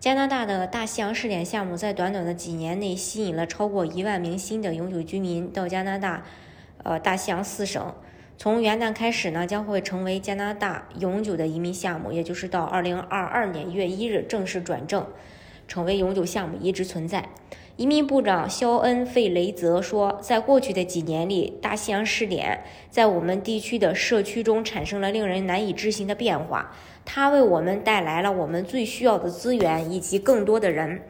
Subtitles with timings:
[0.00, 6.24] 加拿大的大西洋试点项目在短短的几年内吸引了超过一万名新的永久居民到加拿大，
[6.82, 7.94] 呃，大西洋四省。
[8.38, 15.06] 从元旦开始呢，将会成为加拿大永久的移民项目，也就是到二零二二年一月一日正式转正，
[15.68, 17.28] 成为永久项目一直存在。
[17.80, 26.76] 移民部长肖恩·费雷泽说，在过去的几年里，大西洋试点在我们地区的社区中产生了令人难以置信的变化。
[27.06, 31.00] 它为我们带来了我们最需要的资源以及更多的人。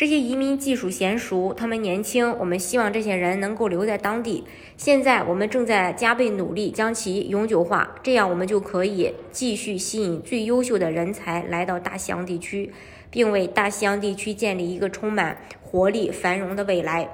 [0.00, 4.44] 这些移民技术娴熟，他们年轻，我们希望这些人能够留在当地。
[4.78, 12.72] 现在我们正在加倍努力将其永久化，这样我们就可以继续吸引最优秀的人才来到大西洋地区，
[13.10, 17.06] 并为大西洋地区建立一个充满活力、繁荣的未来。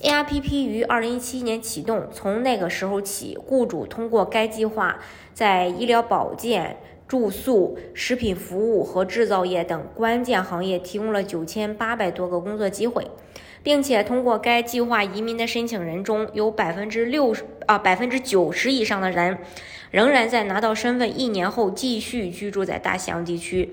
[0.00, 4.98] ARPP 于二零一七年启动，从那个时候起，雇主通过该计划
[5.34, 6.78] 在医疗保健。
[7.10, 13.04] 住宿、食品服务和制造业等关键行业提供了九千八百多个工作机会，
[13.64, 19.38] 并且通过该计划移民的申请人中有百分之六十啊百分之九十以上的人
[19.90, 23.70] 仍然在拿到身份一年后继续居住在大西洋地区，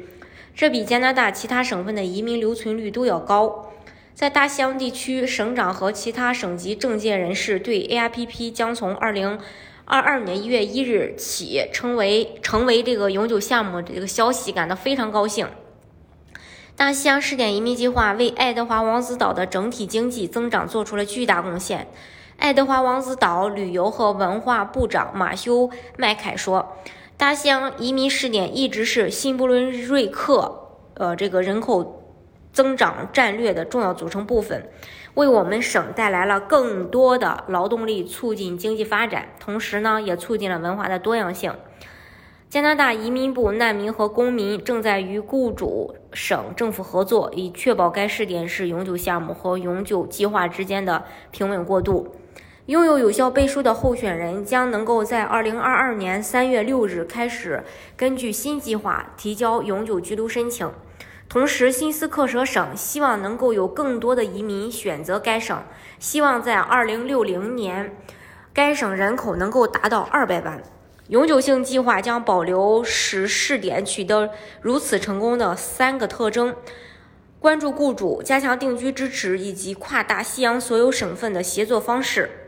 [0.56, 3.72] 这比加拿大其他省份的移民留存率都要高。
[4.16, 9.38] 在大西洋地区，省长和其他省级政界人士对 AIPP 将从二零。
[9.90, 15.48] 二二年一月一日起，成为成为这个永久项目这个消息感到非常高兴。
[16.76, 21.88] 大西洋试点移民计划为爱德华王子岛的整体经济增长做出了巨大贡献。
[22.36, 26.76] 爱德华王子岛旅游和文化部长马修麦凯说
[27.16, 31.97] ：“大西洋移民试点一直是新布伦瑞克呃这个人口
[32.58, 34.68] 增长战略的重要组成部分。”
[35.14, 41.54] 为我们省带来了更多的劳动力，促进经济发展，同时呢，也促进了文化的多样性。
[42.50, 52.16] 加拿大移民部难民和公民正在与雇主省政府合作，以确保该试点是永久项目和永久计划之间的平稳过渡。
[52.68, 57.64] 拥有有效背书的候选人将能够在二零二二年三月六日开始
[57.96, 60.70] 根据新计划提交永久居留申请。
[61.30, 65.62] 同时，新斯克舍省希望能够有更多的移民选择该省，
[66.00, 67.96] 希望在二零六零年，
[68.54, 70.64] 该省人口能够达到二百万。
[71.10, 74.30] 永久性计划将保留使试点取得
[74.62, 76.56] 如此成功的三个特征：
[77.40, 82.47] 关注雇主、加强定居支持以及跨大西洋所有省份的协作方式。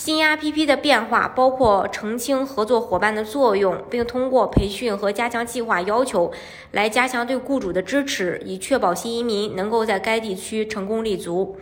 [0.00, 6.32] 新 RPP 的变化包括澄清合作伙伴的作用，并通过培训和加强计划要求
[6.72, 11.58] 来加强对雇主的支持，以确保新移民能够在该地区成功立足。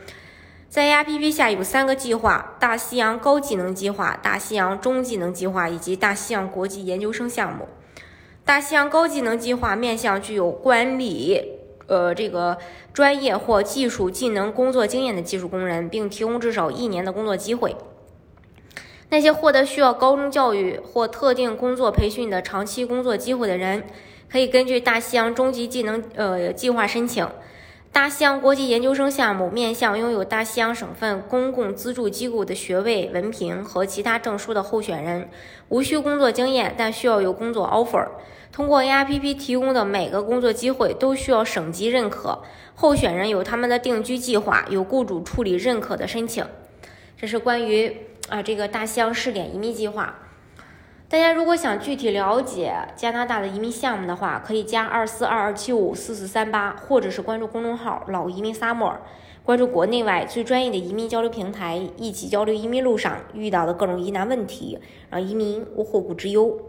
[0.69, 7.67] 在 RPP 下有三个计划：大西洋高技能计划、大西洋中技能计划以及大西洋国际研究生项目。
[8.45, 11.43] 大西洋高技能计划面向具有管理、
[11.89, 12.57] 呃这个
[12.93, 17.75] 专业或技术技能工作经验的技术工人，并提供至少一年的工作机会。
[19.11, 23.85] 那些获得需要高中教育或特定工作培训的长期工作机会的人，
[24.31, 27.27] 可以根据大西洋中级技能呃计划申请。
[27.91, 35.31] 大西洋国际研究生项目面向拥有大西洋省份公共资助机构的学位文凭和其他证书的候选人，
[35.71, 38.07] 无需工作经验，但需要有工作 offer。
[38.53, 42.43] 通过 ARPP 提供的每个工作机会都需要省级认可，
[42.75, 46.45] 候选人有他们的定居计划，有雇主处理认可的申请。
[47.17, 47.97] 这是关于。
[48.29, 50.15] 啊，这个大西洋试点移民计划，
[51.09, 58.97] 大家如果想具体了解加拿大的移民项目的话，可以加二四二二七五四四三八，或者是关注公众号“老移民 summer”，
[59.43, 64.79] 关注国内外最专业的移民交流平台，一起交流移民路上遇到的各种疑难问题，
[65.09, 66.61] 让移民无后顾之忧。